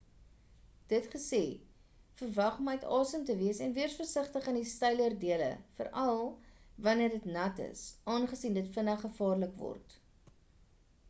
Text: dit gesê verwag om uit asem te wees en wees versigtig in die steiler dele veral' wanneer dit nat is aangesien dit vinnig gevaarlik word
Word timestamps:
dit 0.91 1.07
gesê 1.15 1.41
verwag 2.21 2.55
om 2.61 2.69
uit 2.71 2.87
asem 2.99 3.25
te 3.27 3.35
wees 3.41 3.59
en 3.65 3.75
wees 3.75 3.97
versigtig 3.99 4.49
in 4.53 4.57
die 4.61 4.65
steiler 4.71 5.17
dele 5.25 5.51
veral' 5.81 6.25
wanneer 6.89 7.13
dit 7.17 7.29
nat 7.39 7.63
is 7.69 7.85
aangesien 8.17 8.59
dit 8.61 8.73
vinnig 8.81 9.05
gevaarlik 9.07 9.55
word 9.63 9.95